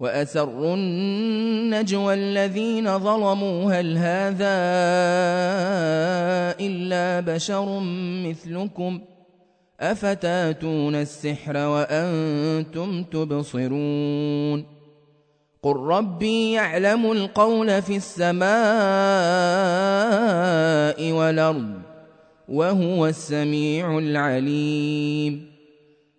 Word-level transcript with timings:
وأسروا 0.00 0.74
النجوى 0.74 2.14
الذين 2.14 2.98
ظلموا 2.98 3.72
هل 3.72 3.98
هذا 3.98 4.56
إلا 6.60 7.20
بشر 7.20 7.80
مثلكم 8.26 9.00
أفتاتون 9.80 10.94
السحر 10.94 11.56
وأنتم 11.56 13.02
تبصرون 13.02 14.76
قل 15.62 15.76
ربي 15.76 16.52
يعلم 16.52 17.12
القول 17.12 17.82
في 17.82 17.96
السماء 17.96 18.46
والأرض 21.12 21.72
وهو 22.48 23.06
السميع 23.06 23.98
العليم 23.98 25.50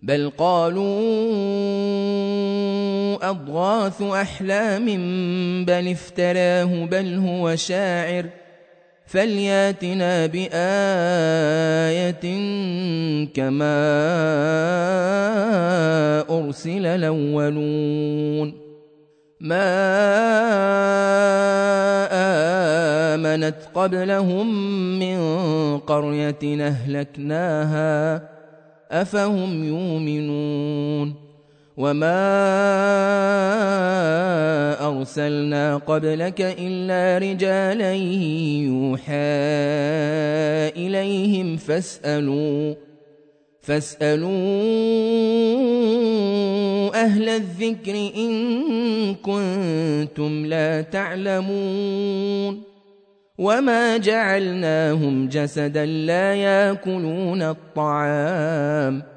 بل 0.04 0.32
قالوا 0.38 1.02
أضغاث 3.22 4.02
أحلام 4.02 4.86
بل 5.66 5.88
افتراه 5.88 6.86
بل 6.86 7.16
هو 7.16 7.56
شاعر. 7.56 8.26
فلياتنا 9.06 10.26
بآية 10.26 10.56
كما 13.34 13.78
أرسل 16.30 16.86
الأولون. 16.86 18.54
ما 19.40 19.78
آمنت 23.16 23.56
قبلهم 23.76 24.48
من 25.00 25.18
قرية 25.78 26.68
أهلكناها 26.68 28.30
أفهم 28.92 29.64
يؤمنون. 29.64 31.27
وما 31.78 32.18
أرسلنا 34.88 35.78
قبلك 35.78 36.42
إلا 36.42 37.18
رجالا 37.18 37.94
يوحى 38.66 39.14
إليهم 40.74 41.58
فاسألوا 41.58 42.74
فاسألوا 43.62 44.32
أهل 46.96 47.30
الذكر 47.30 47.96
إن 48.18 49.16
كنتم 49.16 50.46
لا 50.46 50.82
تعلمون. 50.82 52.62
وما 53.38 53.98
جعلناهم 53.98 55.28
جسدا 55.28 55.86
لا 55.86 56.36
ياكلون 56.36 57.42
الطعام 57.42 59.02
ۖ. 59.02 59.17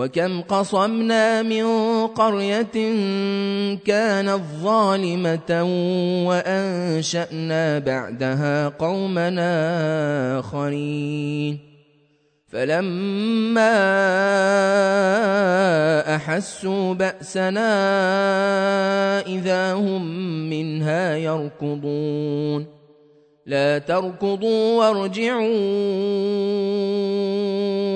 وكم 0.00 0.40
قصمنا 0.40 1.42
من 1.42 1.66
قرية 2.06 2.76
كانت 3.84 4.40
ظالمة 4.62 5.62
وأنشأنا 6.26 7.78
بعدها 7.78 8.68
قومنا 8.68 9.52
آخرين. 10.38 11.58
فلما 12.48 13.76
أحسوا 16.16 16.94
بأسنا 16.94 17.70
إذا 19.26 19.72
هم 19.74 20.04
منها 20.50 21.16
يركضون. 21.16 22.66
لا 23.46 23.78
تركضوا 23.78 24.78
وارجعوا. 24.78 25.50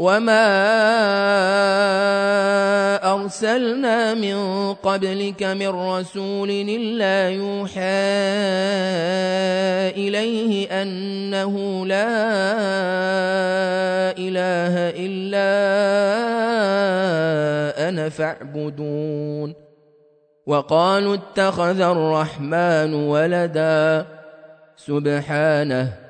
وما 0.00 0.46
ارسلنا 3.04 4.14
من 4.14 4.72
قبلك 4.74 5.42
من 5.42 5.68
رسول 5.68 6.50
الا 6.50 7.28
يوحى 7.30 8.00
اليه 10.00 10.82
انه 10.82 11.86
لا 11.86 12.08
اله 14.16 14.74
الا 15.04 15.50
أنا 17.88 18.08
فاعبدون 18.08 19.54
وقالوا 20.46 21.14
اتخذ 21.14 21.80
الرحمن 21.80 22.94
ولدا 22.94 24.06
سبحانه 24.76 26.09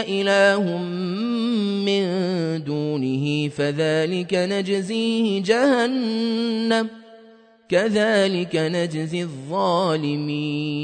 اله 0.00 0.78
من 1.86 2.04
دونه 2.64 3.48
فذلك 3.48 4.34
نجزيه 4.34 5.42
جهنم 5.42 6.88
كذلك 7.68 8.56
نجزي 8.56 9.22
الظالمين. 9.22 10.76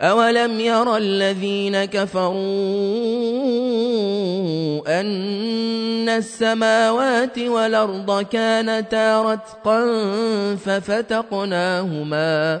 أولم 0.00 0.60
ير 0.60 0.96
الذين 0.96 1.84
كفروا 1.84 2.40
أن 5.00 6.08
السماوات 6.08 7.38
والأرض 7.38 8.22
كانتا 8.22 9.22
رتقا 9.22 9.86
ففتقناهما 10.56 12.60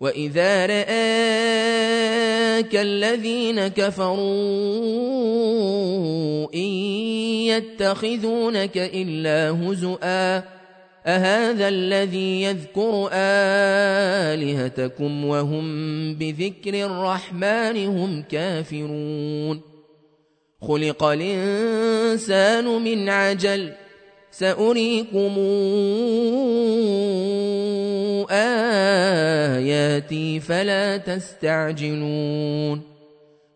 واذا 0.00 0.66
راك 0.66 0.86
الذين 2.76 3.68
كفروا 3.68 4.16
ان 6.54 6.60
يتخذونك 7.48 8.76
الا 8.76 9.50
هزؤا 9.50 10.56
اهذا 11.06 11.68
الذي 11.68 12.42
يذكر 12.42 13.08
الهتكم 14.34 15.24
وهم 15.24 15.64
بذكر 16.14 16.86
الرحمن 16.86 17.86
هم 17.86 18.22
كافرون 18.22 19.60
خلق 20.62 21.04
الانسان 21.04 22.64
من 22.64 23.08
عجل 23.08 23.72
سأريكم 24.38 25.34
آياتي 29.56 30.40
فلا 30.40 30.96
تستعجلون 30.96 32.80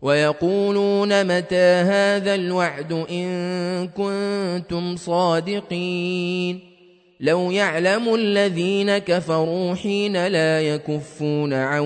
ويقولون 0.03 1.25
متى 1.37 1.57
هذا 1.85 2.35
الوعد 2.35 2.93
إن 2.93 3.89
كنتم 3.89 4.97
صادقين 4.97 6.61
لو 7.21 7.51
يعلم 7.51 8.15
الذين 8.15 8.99
كفروا 8.99 9.75
حين 9.75 10.27
لا 10.27 10.61
يكفون 10.61 11.53
عن 11.53 11.83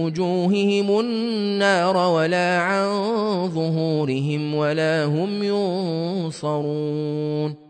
وجوههم 0.00 1.00
النار 1.00 1.96
ولا 1.96 2.58
عن 2.58 2.88
ظهورهم 3.48 4.54
ولا 4.54 5.04
هم 5.04 5.42
ينصرون 6.24 7.69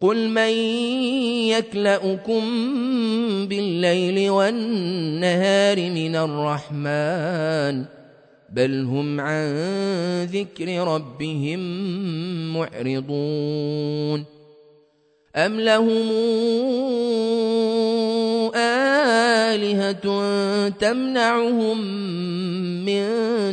قل 0.00 0.28
من 0.28 0.52
يكلؤكم 1.52 2.42
بالليل 3.46 4.30
والنهار 4.30 5.90
من 5.90 6.16
الرحمن 6.16 7.84
بل 8.52 8.84
هم 8.84 9.20
عن 9.20 9.44
ذكر 10.24 10.68
ربهم 10.84 11.60
معرضون 12.54 14.24
أم 15.36 15.60
لهم 15.60 16.10
آلهة 18.56 20.04
تمنعهم 20.68 21.80
من 22.84 23.04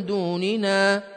دوننا 0.06 1.04
ۖ 1.14 1.17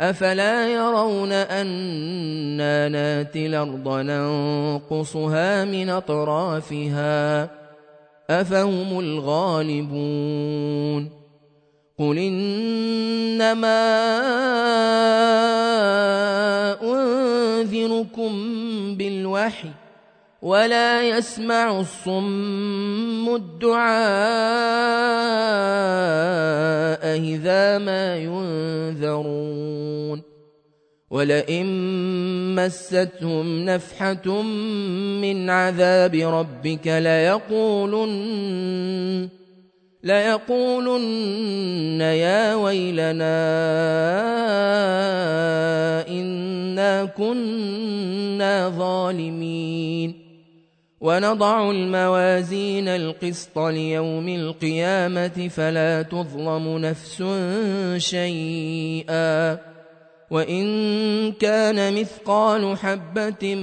أفلا 0.00 0.68
يرون 0.68 1.32
أنا 1.32 2.88
ناتي 2.88 3.46
الأرض 3.46 3.88
ننقصها 3.88 5.64
من 5.64 5.90
أطرافها؟ 5.90 7.50
أفهم 8.30 9.00
الغالبون. 9.00 10.44
قل 11.98 12.18
إنما 12.18 13.84
أنذركم 16.82 18.32
بالوحي 18.96 19.68
ولا 20.44 21.08
يسمع 21.08 21.80
الصم 21.80 23.34
الدعاء 23.34 23.84
إذا 27.16 27.78
ما 27.78 28.16
ينذرون. 28.16 30.22
ولئن 31.10 31.66
مستهم 32.54 33.64
نفحة 33.64 34.42
من 35.22 35.50
عذاب 35.50 36.14
ربك 36.14 36.86
ليقولن 36.86 38.14
ليقولن 40.02 42.00
يا 42.00 42.54
ويلنا 42.54 43.44
إنا 46.08 47.04
كنا 47.04 48.68
ظالمين. 48.68 50.23
ونضع 51.04 51.70
الموازين 51.70 52.88
القسط 52.88 53.58
ليوم 53.58 54.28
القيامة 54.28 55.48
فلا 55.48 56.02
تظلم 56.02 56.78
نفس 56.78 57.24
شيئا. 57.96 59.58
وإن 60.30 61.32
كان 61.32 62.00
مثقال 62.00 62.78
حبة 62.78 63.54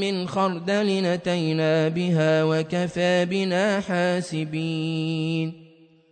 من 0.00 0.28
خردل 0.28 1.02
نتينا 1.02 1.88
بها 1.88 2.44
وكفى 2.44 3.24
بنا 3.24 3.80
حاسبين. 3.80 5.69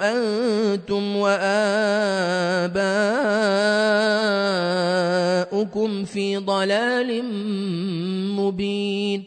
أنتم 0.00 1.16
وآباؤكم 1.16 2.70
في 6.04 6.36
ضلال 6.36 7.24
مبين. 8.36 9.24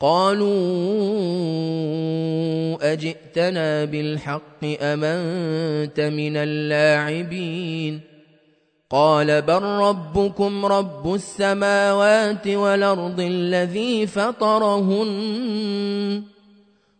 قالوا 0.00 0.52
أجئتنا 2.92 3.84
بالحق 3.84 4.64
أم 4.64 5.04
أنت 5.04 6.00
من 6.00 6.36
اللاعبين؟ 6.36 8.00
قال 8.90 9.42
بل 9.42 9.62
ربكم 9.62 10.66
رب 10.66 11.14
السماوات 11.14 12.48
والأرض 12.48 13.20
الذي 13.20 14.06
فطرهن. 14.06 16.22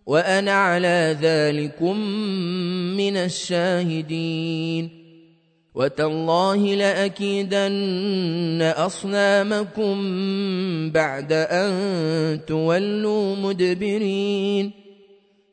وأنا 0.06 0.52
على 0.52 1.16
ذلكم 1.22 2.00
من 2.96 3.16
الشاهدين. 3.16 4.88
وتالله 5.74 6.74
لأكيدن 6.74 8.62
أصنامكم 8.62 9.96
بعد 10.90 11.32
أن 11.32 12.40
تولوا 12.46 13.36
مدبرين. 13.36 14.70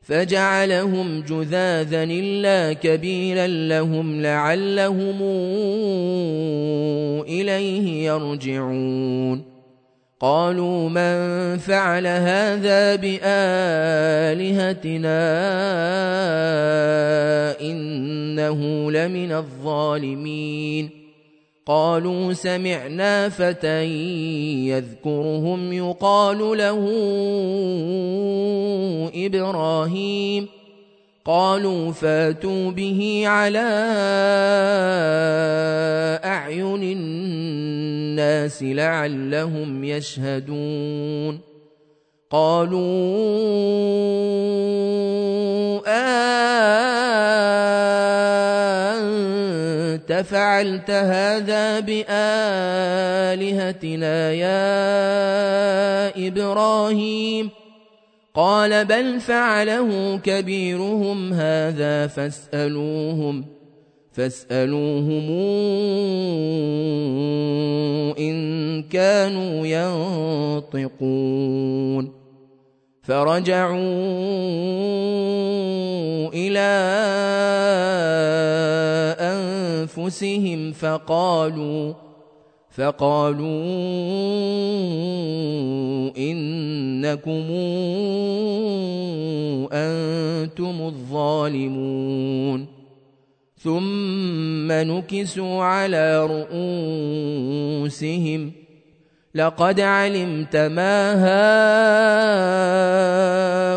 فجعلهم 0.01 1.21
جذاذا 1.21 2.03
إلا 2.03 2.73
كبيرا 2.73 3.47
لهم 3.47 4.21
لعلهم 4.21 5.21
إليه 7.21 8.05
يرجعون. 8.05 9.52
قالوا 10.19 10.89
من 10.89 11.57
فعل 11.57 12.07
هذا 12.07 12.95
بآلهتنا 12.95 13.31
إنه 17.61 18.91
لمن 18.91 19.31
الظالمين. 19.31 20.89
قالوا 21.65 22.33
سمعنا 22.33 23.29
فتى 23.29 23.83
يذكرهم 24.67 25.73
يقال 25.73 26.37
له 26.37 26.79
إبراهيم. 29.15 30.47
قالوا 31.25 31.91
فاتوا 31.91 32.71
به 32.71 33.23
على 33.25 33.59
أعين 36.25 36.83
الناس 36.83 38.63
لعلهم 38.63 39.83
يشهدون. 39.83 41.39
قالوا 42.29 42.83
أنت 49.93 50.23
فعلت 50.29 50.91
هذا 50.91 51.79
بآلهتنا 51.79 52.11
يا 54.31 54.67
إبراهيم 56.27 57.49
ۖ؟ 57.49 57.62
قال 58.33 58.85
بل 58.85 59.19
فعله 59.19 60.17
كبيرهم 60.17 61.33
هذا 61.33 62.07
فاسألوهم 62.07 63.45
فاسألوهم 64.11 65.29
إن 68.17 68.83
كانوا 68.83 69.67
ينطقون. 70.73 72.23
فرجعوا 73.03 73.73
إلى 76.33 76.73
أنفسهم 79.19 80.71
فقالوا 80.71 81.93
فقالوا 82.77 83.63
إنكم 86.17 87.43
أنتم 89.71 90.81
الظالمون. 90.81 92.67
ثم 93.57 94.71
نكسوا 94.71 95.63
على 95.63 96.25
رؤوسهم. 97.79 98.51
لقد 99.35 99.79
علمت 99.79 100.55
ما 100.55 101.13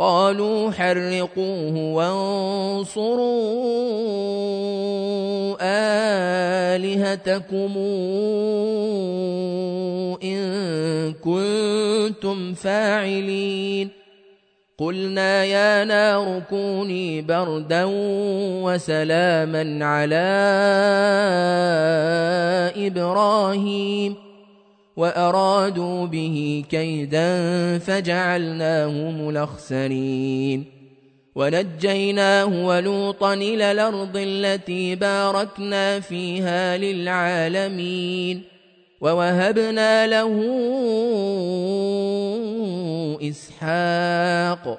قالوا 0.00 0.70
حرقوه 0.70 1.76
وانصروا 1.76 3.20
آلهتكم 6.72 7.72
إن 10.24 10.40
كنتم 11.12 12.54
فاعلين. 12.54 13.88
قلنا 14.78 15.44
يا 15.44 15.84
نار 15.84 16.42
كوني 16.50 17.22
بردا 17.22 17.84
وسلاما 18.64 19.84
على 19.84 20.30
إبراهيم. 22.86 24.29
وأرادوا 25.00 26.06
به 26.06 26.64
كيدا 26.70 27.28
فجعلناهم 27.78 29.28
الأخسرين 29.28 30.64
ونجيناه 31.34 32.66
ولوطا 32.66 33.34
إلى 33.34 33.72
الأرض 33.72 34.16
التي 34.16 34.94
باركنا 34.94 36.00
فيها 36.00 36.76
للعالمين. 36.76 38.42
ووهبنا 39.00 40.06
له 40.06 40.34
إسحاق 43.22 44.78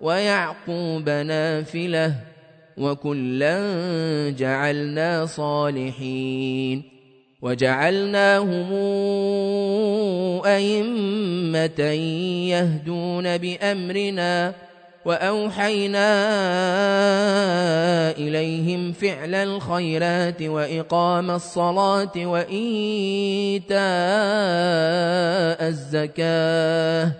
ويعقوب 0.00 1.08
نافلة 1.08 2.14
وكلا 2.76 3.60
جعلنا 4.38 5.26
صالحين. 5.26 6.99
وجعلناهم 7.42 8.72
أئمة 10.46 11.80
يهدون 12.50 13.38
بأمرنا 13.38 14.52
وأوحينا 15.04 16.10
إليهم 18.10 18.92
فعل 18.92 19.34
الخيرات 19.34 20.42
وإقام 20.42 21.30
الصلاة 21.30 22.12
وإيتاء 22.16 23.78
الزكاة 25.68 27.12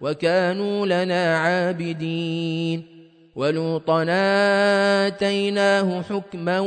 وكانوا 0.00 0.86
لنا 0.86 1.38
عابدين 1.38 2.82
ولوطا 3.36 4.06
آتيناه 5.06 6.02
حكما 6.02 6.60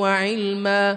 وعلما 0.00 0.96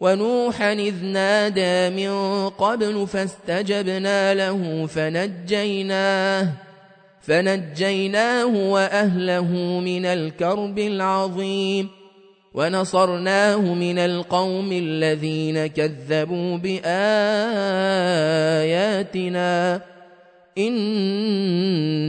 ونوحا 0.00 0.72
إذ 0.72 1.04
نادى 1.04 1.90
من 1.96 2.48
قبل 2.48 3.06
فاستجبنا 3.06 4.34
له 4.34 4.86
فنجيناه 4.86 6.48
فنجيناه 7.22 8.46
وأهله 8.46 9.52
من 9.80 10.06
الكرب 10.06 10.78
العظيم 10.78 11.88
ونصرناه 12.54 13.74
من 13.74 13.98
القوم 13.98 14.72
الذين 14.72 15.66
كذبوا 15.66 16.56
بآياتنا 16.56 16.90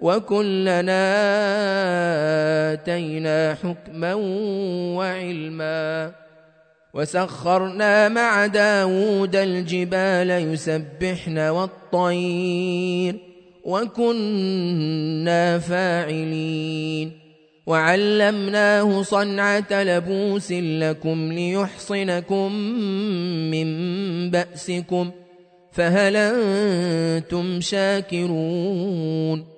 وكلنا 0.00 1.12
آتينا 2.72 3.54
حكما 3.54 4.14
وعلما. 4.94 6.12
وسخرنا 6.94 8.08
مع 8.08 8.46
داود 8.46 9.36
الجبال 9.36 10.30
يسبحن 10.30 11.38
والطير 11.38 13.16
وكنا 13.64 15.58
فاعلين. 15.58 17.28
وعلمناه 17.66 19.02
صنعة 19.02 19.82
لبوس 19.82 20.52
لكم 20.52 21.32
ليحصنكم 21.32 22.52
من 23.50 24.30
بأسكم 24.30 25.10
فهل 25.72 26.16
أنتم 26.16 27.60
شاكرون؟ 27.60 29.57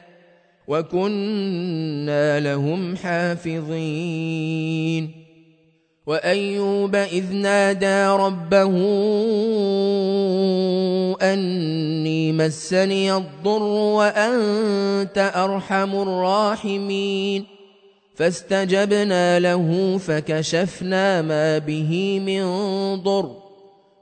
وكنا 0.71 2.39
لهم 2.39 2.95
حافظين. 2.95 5.11
وأيوب 6.07 6.95
إذ 6.95 7.33
نادى 7.33 8.07
ربه 8.07 8.73
أني 11.21 12.31
مسني 12.31 13.13
الضر 13.13 13.63
وأنت 13.63 15.31
أرحم 15.35 16.01
الراحمين. 16.01 17.45
فاستجبنا 18.15 19.39
له 19.39 19.97
فكشفنا 19.97 21.21
ما 21.21 21.57
به 21.57 22.19
من 22.19 22.43
ضر. 23.03 23.40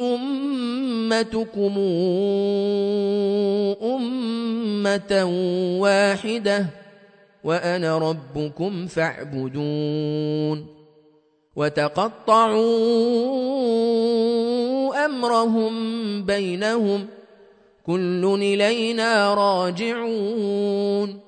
أمتكم 0.00 1.78
أمة 3.82 5.24
واحدة 5.80 6.66
وأنا 7.44 7.98
ربكم 7.98 8.86
فاعبدون. 8.86 10.66
وتقطعوا 11.56 12.64
أمرهم 15.04 15.72
بينهم 16.24 17.06
كل 17.86 18.38
إلينا 18.42 19.34
راجعون. 19.34 21.27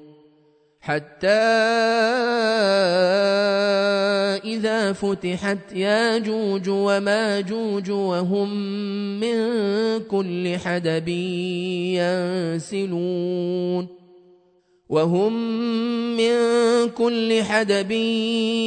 حتى 0.81 1.27
إذا 4.43 4.93
فتحت 4.93 5.73
ياجوج 5.73 6.69
وماجوج 6.69 7.91
وهم 7.91 8.49
من 9.19 9.37
كل 9.99 10.57
حدب 10.57 11.07
ينسلون 12.67 13.87
وهم 14.89 15.33
من 16.17 16.35
كل 16.89 17.43
حدب 17.43 17.91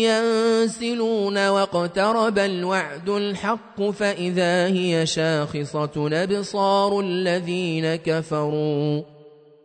ينسلون 0.04 1.48
واقترب 1.48 2.38
الوعد 2.38 3.08
الحق 3.08 3.82
فإذا 3.82 4.66
هي 4.66 5.06
شاخصة 5.06 6.08
أبصار 6.12 7.00
الذين 7.00 7.94
كفروا 7.94 9.02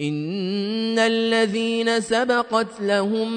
إن 0.00 0.98
الذين 0.98 2.00
سبقت 2.00 2.80
لهم 2.80 3.32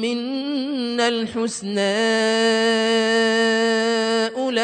منا 0.00 1.08
الحسنى 1.08 1.80
أولئك 4.36 4.62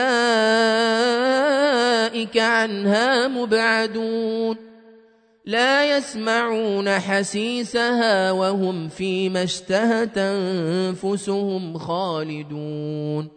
عنها 2.38 3.28
مبعدون 3.28 4.56
لا 5.44 5.96
يسمعون 5.96 6.90
حسيسها 6.90 8.32
وهم 8.32 8.88
فيما 8.88 9.42
اشتهت 9.42 10.18
أنفسهم 10.18 11.78
خالدون 11.78 13.28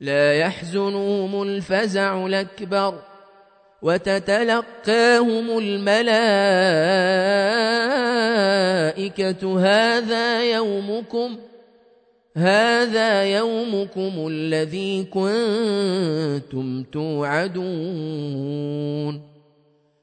لا 0.00 0.34
يحزنهم 0.34 1.42
الفزع 1.42 2.26
الأكبر 2.26 3.09
وتتلقاهم 3.82 5.58
الملائكة. 5.58 6.00
هذا 9.60 10.52
يومكم 10.52 11.36
هذا 12.36 13.24
يومكم 13.24 14.26
الذي 14.28 15.04
كنتم 15.04 16.84
توعدون. 16.92 18.40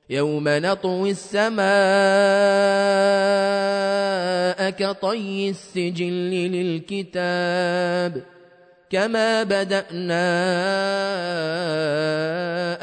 يوم 0.09 0.43
نطوي 0.47 1.11
السماء 1.11 1.67
كطي 4.69 5.49
السجل 5.49 6.31
للكتاب. 6.31 8.23
كما 8.89 9.43
بدأنا 9.43 10.27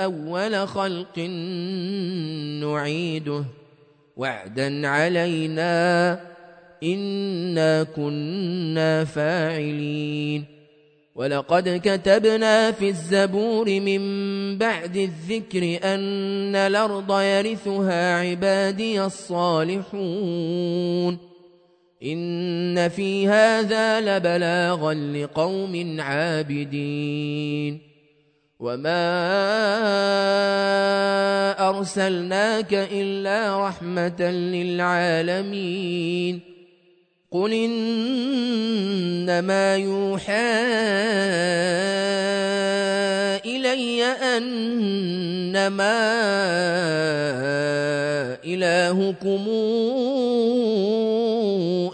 أول 0.05 0.69
خلق 0.69 1.19
نعيده 2.63 3.45
وعدا 4.17 4.89
علينا 4.89 6.21
إنا 6.83 7.83
كنا 7.83 9.05
فاعلين 9.05 10.45
ولقد 11.15 11.81
كتبنا 11.85 12.73
في 12.73 12.89
الزبور 12.89 13.81
من 13.81 14.03
بعد 14.59 14.97
الذكر 14.97 15.79
أن 15.85 16.57
الأرض 16.57 17.21
يرثها 17.21 18.15
عبادي 18.21 19.05
الصالحون 19.05 20.65
إن 22.05 22.89
في 22.89 23.29
هذا 23.29 24.01
لبلاغا 24.01 24.95
لقوم 24.95 25.97
عابدين 26.01 27.81
وما 28.61 29.05
أرسلناك 31.69 32.75
إلا 32.75 33.69
رحمة 33.69 34.23
للعالمين 34.55 35.75
قل 37.35 37.53
إنما 39.27 39.77
يوحى 39.77 40.33
إلي 43.43 44.05
أنما 44.05 45.99
إلهكم 48.45 49.45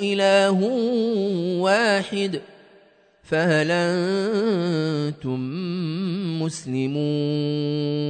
إله 0.02 0.58
واحد 1.60 2.40
فهل 3.22 3.70
أنتم 3.70 5.40
مسلمون 6.42 8.09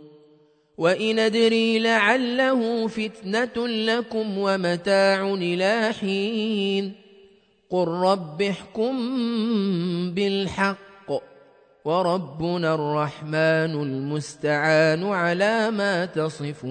وإن 0.81 1.19
أدري 1.19 1.79
لعله 1.79 2.87
فتنة 2.87 3.67
لكم 3.67 4.37
ومتاع 4.37 5.33
إلى 5.33 5.93
حين 5.99 6.93
قل 7.69 7.87
رب 7.87 8.41
احكم 8.41 8.95
بالحق 10.11 11.11
وربنا 11.85 12.75
الرحمن 12.75 13.73
المستعان 13.81 15.03
على 15.03 15.71
ما 15.71 16.05
تصفون 16.05 16.61